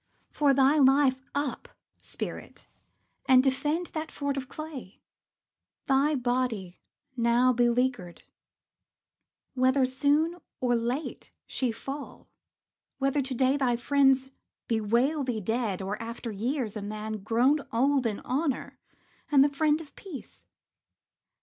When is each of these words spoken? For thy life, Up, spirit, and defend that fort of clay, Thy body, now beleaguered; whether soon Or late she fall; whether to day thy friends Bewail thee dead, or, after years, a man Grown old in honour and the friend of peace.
For 0.31 0.51
thy 0.51 0.79
life, 0.79 1.29
Up, 1.35 1.69
spirit, 1.99 2.67
and 3.27 3.43
defend 3.43 3.91
that 3.93 4.11
fort 4.11 4.35
of 4.35 4.47
clay, 4.49 4.99
Thy 5.85 6.15
body, 6.15 6.79
now 7.15 7.53
beleaguered; 7.53 8.23
whether 9.53 9.85
soon 9.85 10.37
Or 10.59 10.75
late 10.75 11.31
she 11.45 11.71
fall; 11.71 12.27
whether 12.97 13.21
to 13.21 13.33
day 13.35 13.57
thy 13.57 13.75
friends 13.75 14.31
Bewail 14.67 15.23
thee 15.23 15.39
dead, 15.39 15.83
or, 15.83 16.01
after 16.01 16.31
years, 16.31 16.75
a 16.75 16.81
man 16.81 17.17
Grown 17.21 17.59
old 17.71 18.07
in 18.07 18.21
honour 18.21 18.79
and 19.31 19.43
the 19.43 19.49
friend 19.49 19.79
of 19.81 19.95
peace. 19.95 20.45